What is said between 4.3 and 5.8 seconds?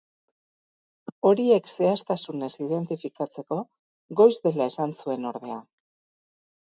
dela esan zuen ordea.